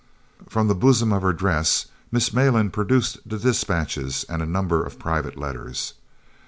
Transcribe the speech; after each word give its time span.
From 0.49 0.67
the 0.67 0.73
bosom 0.73 1.13
of 1.13 1.21
her 1.21 1.31
dress 1.31 1.85
Miss 2.11 2.33
Malan 2.33 2.71
produced 2.71 3.19
the 3.23 3.37
dispatches 3.37 4.25
and 4.27 4.41
a 4.41 4.47
number 4.47 4.83
of 4.83 4.97
private 4.97 5.37
letters. 5.37 5.93